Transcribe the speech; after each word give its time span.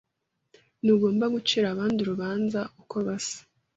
Ntugomba 0.83 1.25
gucira 1.33 1.67
abandi 1.69 1.97
urubanza 2.01 2.59
uko 2.81 2.95
basa. 3.05 3.37